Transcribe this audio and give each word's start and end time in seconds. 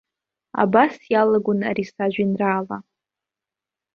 Абас 0.63 0.93
иалагон 1.11 1.59
ари 1.69 1.83
сажәеинраала. 1.93 2.77